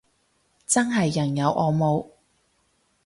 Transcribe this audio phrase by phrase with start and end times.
[0.65, 2.09] 真係人有我冇